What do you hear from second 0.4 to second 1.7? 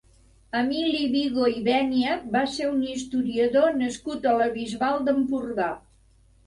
Emili Vigo i